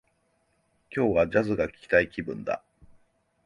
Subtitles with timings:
[0.91, 2.63] 今日は、ジャズが聞きたい気分だ